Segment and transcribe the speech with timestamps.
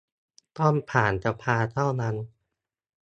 [0.57, 2.15] ต้องผ่านสภาเท่านั้น